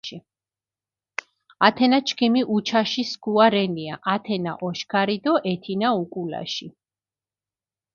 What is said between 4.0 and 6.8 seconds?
ათენა ოშქარი დო ეთინა უკულაში.